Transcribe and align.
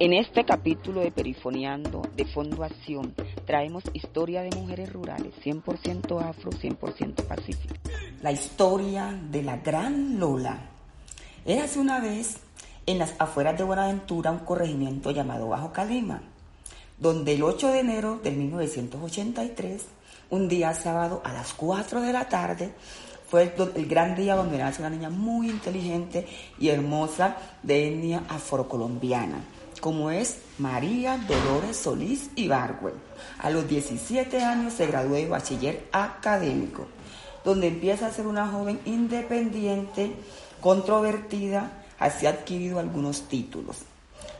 En 0.00 0.14
este 0.14 0.46
capítulo 0.46 1.02
de 1.02 1.10
Perifoneando 1.10 2.00
de 2.16 2.24
Fondo 2.24 2.64
Acción 2.64 3.14
traemos 3.44 3.84
historia 3.92 4.40
de 4.40 4.48
mujeres 4.56 4.90
rurales, 4.90 5.34
100% 5.44 6.26
afro, 6.26 6.52
100% 6.52 7.26
pacífico. 7.26 7.74
La 8.22 8.32
historia 8.32 9.14
de 9.30 9.42
la 9.42 9.58
gran 9.58 10.18
Lola. 10.18 10.70
hace 11.62 11.78
una 11.78 12.00
vez 12.00 12.38
en 12.86 12.98
las 12.98 13.12
afueras 13.18 13.58
de 13.58 13.64
Buenaventura 13.64 14.30
un 14.30 14.38
corregimiento 14.38 15.10
llamado 15.10 15.48
Bajo 15.48 15.70
Calima, 15.70 16.22
donde 16.96 17.34
el 17.34 17.42
8 17.42 17.68
de 17.68 17.80
enero 17.80 18.20
de 18.24 18.30
1983, 18.30 19.84
un 20.30 20.48
día 20.48 20.72
sábado 20.72 21.20
a 21.26 21.34
las 21.34 21.52
4 21.52 22.00
de 22.00 22.12
la 22.14 22.26
tarde, 22.26 22.72
fue 23.28 23.54
el, 23.74 23.86
gran 23.86 24.16
día 24.16 24.34
donde 24.34 24.56
nace 24.56 24.80
una 24.80 24.88
niña 24.88 25.10
muy 25.10 25.50
inteligente 25.50 26.26
y 26.58 26.70
hermosa 26.70 27.36
de 27.62 27.88
etnia 27.88 28.24
afrocolombiana 28.30 29.59
como 29.80 30.10
es 30.10 30.38
María 30.58 31.18
Dolores 31.18 31.76
Solís 31.76 32.30
Ibargüe. 32.36 32.92
A 33.38 33.50
los 33.50 33.66
17 33.68 34.42
años 34.42 34.74
se 34.74 34.86
graduó 34.86 35.14
de 35.14 35.26
bachiller 35.26 35.88
académico, 35.92 36.86
donde 37.44 37.68
empieza 37.68 38.06
a 38.06 38.12
ser 38.12 38.26
una 38.26 38.46
joven 38.48 38.80
independiente, 38.84 40.12
controvertida, 40.60 41.84
así 41.98 42.26
ha 42.26 42.30
adquirido 42.30 42.78
algunos 42.78 43.22
títulos. 43.22 43.78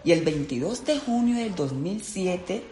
Y 0.04 0.12
el 0.12 0.22
22 0.22 0.84
de 0.84 0.98
junio 0.98 1.36
del 1.36 1.54
2007 1.54 2.62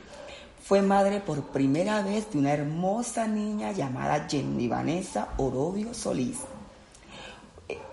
fue 0.63 0.83
madre 0.83 1.21
por 1.21 1.45
primera 1.49 2.03
vez 2.03 2.31
de 2.31 2.39
una 2.39 2.53
hermosa 2.53 3.27
niña 3.27 3.73
llamada 3.73 4.27
Jenny 4.29 4.69
Vanessa 4.69 5.29
Orobio 5.39 5.95
Solís. 5.95 6.39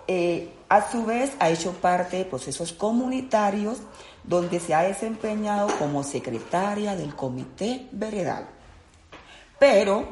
Eh, 0.08 0.52
a 0.68 0.90
su 0.90 1.04
vez 1.04 1.32
ha 1.38 1.50
hecho 1.50 1.72
parte 1.72 2.16
de 2.18 2.24
procesos 2.24 2.72
comunitarios 2.72 3.78
donde 4.24 4.60
se 4.60 4.74
ha 4.74 4.82
desempeñado 4.82 5.68
como 5.78 6.02
secretaria 6.02 6.96
del 6.96 7.14
Comité 7.14 7.86
Veredal. 7.92 8.48
Pero 9.58 10.06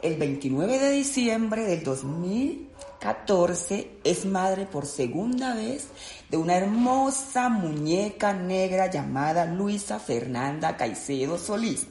el 0.00 0.16
29 0.16 0.78
de 0.78 0.90
diciembre 0.90 1.64
del 1.64 1.84
2014 1.84 3.98
es 4.02 4.24
madre 4.24 4.66
por 4.66 4.86
segunda 4.86 5.54
vez 5.54 5.88
de 6.28 6.36
una 6.36 6.56
hermosa 6.56 7.48
muñeca 7.48 8.32
negra 8.32 8.90
llamada 8.90 9.46
Luisa 9.46 9.98
Fernanda 9.98 10.76
Caicedo 10.76 11.38
Solís. 11.38 11.86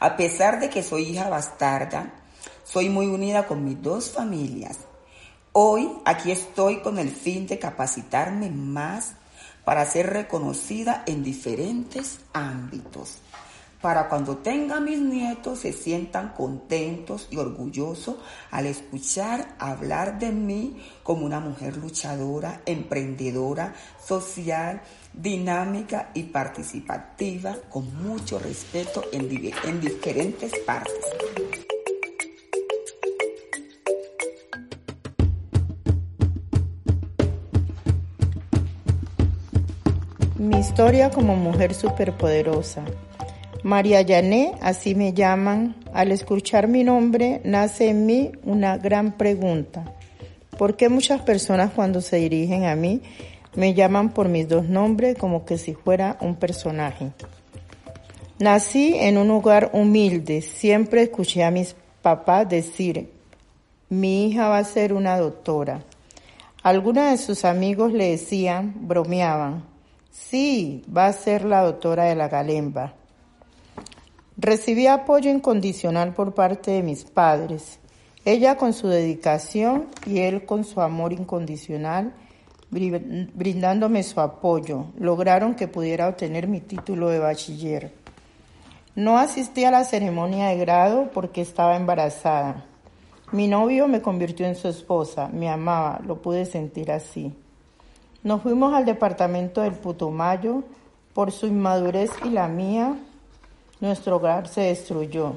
A 0.00 0.16
pesar 0.16 0.60
de 0.60 0.70
que 0.70 0.82
soy 0.82 1.10
hija 1.10 1.28
bastarda, 1.28 2.14
soy 2.64 2.88
muy 2.88 3.06
unida 3.06 3.46
con 3.46 3.64
mis 3.64 3.80
dos 3.80 4.10
familias. 4.10 4.78
Hoy 5.58 5.90
aquí 6.04 6.32
estoy 6.32 6.80
con 6.80 6.98
el 6.98 7.08
fin 7.08 7.46
de 7.46 7.58
capacitarme 7.58 8.50
más 8.50 9.14
para 9.64 9.86
ser 9.86 10.12
reconocida 10.12 11.02
en 11.06 11.24
diferentes 11.24 12.18
ámbitos. 12.34 13.20
Para 13.80 14.10
cuando 14.10 14.36
tenga 14.36 14.80
mis 14.80 14.98
nietos 14.98 15.60
se 15.60 15.72
sientan 15.72 16.34
contentos 16.34 17.28
y 17.30 17.38
orgullosos 17.38 18.16
al 18.50 18.66
escuchar 18.66 19.56
hablar 19.58 20.18
de 20.18 20.30
mí 20.30 20.76
como 21.02 21.24
una 21.24 21.40
mujer 21.40 21.78
luchadora, 21.78 22.60
emprendedora, 22.66 23.74
social, 24.04 24.82
dinámica 25.14 26.10
y 26.12 26.24
participativa, 26.24 27.56
con 27.70 28.02
mucho 28.06 28.38
respeto 28.38 29.04
en, 29.10 29.22
en 29.64 29.80
diferentes 29.80 30.52
partes. 30.66 30.92
Mi 40.38 40.58
historia 40.58 41.08
como 41.08 41.34
mujer 41.34 41.72
superpoderosa. 41.72 42.84
María 43.62 44.02
Yané, 44.02 44.52
así 44.60 44.94
me 44.94 45.14
llaman. 45.14 45.74
Al 45.94 46.12
escuchar 46.12 46.68
mi 46.68 46.84
nombre, 46.84 47.40
nace 47.42 47.88
en 47.88 48.04
mí 48.04 48.32
una 48.44 48.76
gran 48.76 49.12
pregunta. 49.12 49.94
¿Por 50.58 50.76
qué 50.76 50.90
muchas 50.90 51.22
personas 51.22 51.72
cuando 51.72 52.02
se 52.02 52.16
dirigen 52.16 52.66
a 52.66 52.76
mí 52.76 53.00
me 53.54 53.72
llaman 53.72 54.10
por 54.10 54.28
mis 54.28 54.46
dos 54.46 54.68
nombres 54.68 55.16
como 55.16 55.46
que 55.46 55.56
si 55.56 55.72
fuera 55.72 56.18
un 56.20 56.36
personaje? 56.36 57.12
Nací 58.38 58.94
en 58.94 59.16
un 59.16 59.30
hogar 59.30 59.70
humilde. 59.72 60.42
Siempre 60.42 61.00
escuché 61.00 61.44
a 61.44 61.50
mis 61.50 61.74
papás 62.02 62.46
decir, 62.46 63.10
mi 63.88 64.26
hija 64.26 64.48
va 64.48 64.58
a 64.58 64.64
ser 64.64 64.92
una 64.92 65.16
doctora. 65.16 65.82
Algunos 66.62 67.10
de 67.10 67.16
sus 67.16 67.46
amigos 67.46 67.94
le 67.94 68.10
decían, 68.10 68.74
bromeaban, 68.80 69.75
Sí, 70.16 70.82
va 70.94 71.06
a 71.06 71.12
ser 71.12 71.44
la 71.44 71.60
doctora 71.60 72.04
de 72.04 72.14
la 72.16 72.28
Galemba. 72.28 72.94
Recibí 74.38 74.86
apoyo 74.86 75.30
incondicional 75.30 76.14
por 76.14 76.34
parte 76.34 76.70
de 76.70 76.82
mis 76.82 77.04
padres. 77.04 77.78
Ella 78.24 78.56
con 78.56 78.72
su 78.72 78.88
dedicación 78.88 79.86
y 80.06 80.20
él 80.20 80.46
con 80.46 80.64
su 80.64 80.80
amor 80.80 81.12
incondicional, 81.12 82.14
brindándome 82.70 84.02
su 84.02 84.20
apoyo, 84.20 84.86
lograron 84.98 85.54
que 85.54 85.68
pudiera 85.68 86.08
obtener 86.08 86.48
mi 86.48 86.60
título 86.60 87.08
de 87.08 87.18
bachiller. 87.18 87.92
No 88.94 89.18
asistí 89.18 89.64
a 89.64 89.70
la 89.70 89.84
ceremonia 89.84 90.48
de 90.48 90.56
grado 90.56 91.10
porque 91.12 91.42
estaba 91.42 91.76
embarazada. 91.76 92.64
Mi 93.32 93.48
novio 93.48 93.86
me 93.86 94.00
convirtió 94.00 94.46
en 94.46 94.56
su 94.56 94.66
esposa, 94.66 95.28
me 95.28 95.50
amaba, 95.50 96.00
lo 96.04 96.22
pude 96.22 96.46
sentir 96.46 96.90
así. 96.90 97.34
Nos 98.26 98.42
fuimos 98.42 98.74
al 98.74 98.84
departamento 98.84 99.62
del 99.62 99.74
Putumayo. 99.74 100.64
Por 101.14 101.30
su 101.30 101.46
inmadurez 101.46 102.10
y 102.24 102.30
la 102.30 102.48
mía, 102.48 102.96
nuestro 103.78 104.16
hogar 104.16 104.48
se 104.48 104.62
destruyó. 104.62 105.34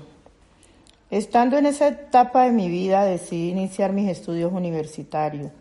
Estando 1.12 1.56
en 1.60 1.68
esa 1.68 1.90
etapa 1.90 2.46
de 2.46 2.52
mi 2.52 2.68
vida, 2.68 3.06
decidí 3.06 3.52
iniciar 3.52 3.94
mis 3.94 4.10
estudios 4.10 4.52
universitarios, 4.52 5.52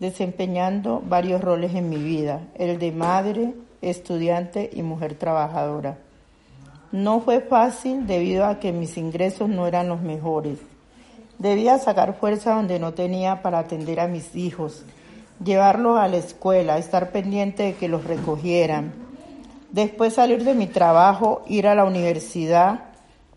desempeñando 0.00 1.02
varios 1.02 1.40
roles 1.40 1.74
en 1.74 1.88
mi 1.88 1.96
vida, 1.96 2.42
el 2.56 2.78
de 2.78 2.92
madre, 2.92 3.54
estudiante 3.80 4.68
y 4.70 4.82
mujer 4.82 5.14
trabajadora. 5.14 5.96
No 6.92 7.20
fue 7.20 7.40
fácil 7.40 8.06
debido 8.06 8.44
a 8.44 8.58
que 8.60 8.72
mis 8.72 8.98
ingresos 8.98 9.48
no 9.48 9.66
eran 9.66 9.88
los 9.88 10.02
mejores. 10.02 10.58
Debía 11.38 11.78
sacar 11.78 12.18
fuerza 12.18 12.54
donde 12.54 12.78
no 12.78 12.92
tenía 12.92 13.40
para 13.40 13.60
atender 13.60 13.98
a 13.98 14.08
mis 14.08 14.36
hijos 14.36 14.84
llevarlos 15.44 15.98
a 15.98 16.08
la 16.08 16.16
escuela, 16.16 16.78
estar 16.78 17.10
pendiente 17.10 17.62
de 17.64 17.74
que 17.74 17.88
los 17.88 18.04
recogieran. 18.04 18.92
Después 19.70 20.14
salir 20.14 20.44
de 20.44 20.54
mi 20.54 20.66
trabajo, 20.66 21.42
ir 21.46 21.66
a 21.66 21.74
la 21.74 21.84
universidad, 21.84 22.80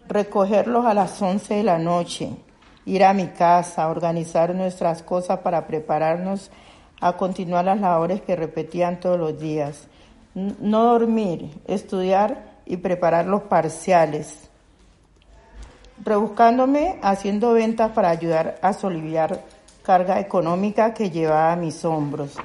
recogerlos 0.07 0.85
a 0.85 0.93
las 0.93 1.21
11 1.21 1.55
de 1.55 1.63
la 1.63 1.77
noche, 1.77 2.31
ir 2.85 3.03
a 3.03 3.13
mi 3.13 3.27
casa, 3.27 3.87
organizar 3.89 4.55
nuestras 4.55 5.03
cosas 5.03 5.39
para 5.39 5.67
prepararnos 5.67 6.51
a 7.01 7.13
continuar 7.13 7.65
las 7.65 7.79
labores 7.79 8.21
que 8.21 8.35
repetían 8.35 8.99
todos 8.99 9.19
los 9.19 9.39
días. 9.39 9.87
No 10.33 10.83
dormir, 10.85 11.49
estudiar 11.67 12.59
y 12.65 12.77
preparar 12.77 13.25
los 13.25 13.43
parciales. 13.43 14.49
Rebuscándome, 16.03 16.97
haciendo 17.01 17.51
ventas 17.53 17.91
para 17.91 18.09
ayudar 18.09 18.57
a 18.61 18.73
soliviar 18.73 19.43
carga 19.83 20.19
económica 20.19 20.93
que 20.93 21.09
llevaba 21.09 21.53
a 21.53 21.55
mis 21.55 21.83
hombros. 21.85 22.35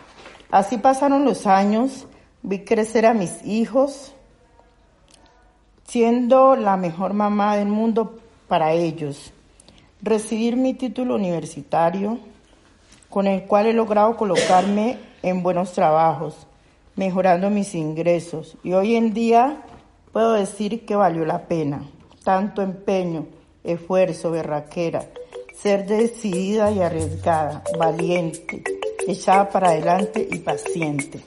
Así 0.50 0.78
pasaron 0.78 1.24
los 1.24 1.46
años, 1.46 2.06
vi 2.42 2.60
crecer 2.60 3.06
a 3.06 3.14
mis 3.14 3.44
hijos, 3.44 4.14
siendo 5.86 6.56
la 6.56 6.76
mejor 6.76 7.12
mamá 7.12 7.56
del 7.56 7.68
mundo 7.68 8.18
para 8.48 8.72
ellos. 8.72 9.32
Recibir 10.00 10.56
mi 10.56 10.74
título 10.74 11.16
universitario, 11.16 12.18
con 13.10 13.26
el 13.26 13.44
cual 13.44 13.66
he 13.66 13.72
logrado 13.72 14.16
colocarme 14.16 14.98
en 15.22 15.42
buenos 15.42 15.72
trabajos, 15.72 16.46
mejorando 16.96 17.50
mis 17.50 17.74
ingresos. 17.74 18.56
Y 18.62 18.72
hoy 18.74 18.96
en 18.96 19.12
día 19.12 19.62
puedo 20.12 20.34
decir 20.34 20.84
que 20.84 20.96
valió 20.96 21.24
la 21.24 21.46
pena. 21.46 21.82
Tanto 22.22 22.62
empeño, 22.62 23.26
esfuerzo, 23.64 24.30
berraquera 24.30 25.04
ser 25.54 25.86
decidida 25.86 26.70
y 26.70 26.80
arriesgada, 26.80 27.62
valiente, 27.78 28.62
echada 29.06 29.48
para 29.48 29.70
adelante 29.70 30.26
y 30.30 30.38
paciente. 30.38 31.20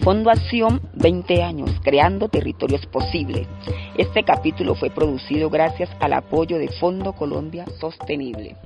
Fondo 0.00 0.30
Acción 0.30 0.80
20 0.94 1.42
años, 1.42 1.70
creando 1.84 2.28
territorios 2.28 2.84
posibles. 2.86 3.46
Este 3.96 4.24
capítulo 4.24 4.74
fue 4.74 4.90
producido 4.90 5.48
gracias 5.48 5.88
al 6.00 6.12
apoyo 6.12 6.58
de 6.58 6.68
Fondo 6.80 7.12
Colombia 7.12 7.66
Sostenible. 7.78 8.56